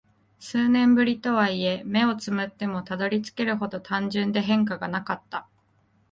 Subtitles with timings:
[0.39, 5.47] 数年ぶりとはいえ、目を瞑ってもたどり着けるほど単純で変化がなかった。